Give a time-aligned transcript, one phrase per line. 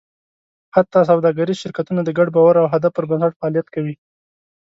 [0.75, 3.95] حتی سوداګریز شرکتونه د ګډ باور او هدف پر بنسټ فعالیت کوي.